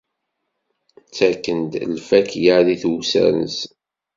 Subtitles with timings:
[1.07, 3.71] Ttaken-d lfakya di tewser-nsen.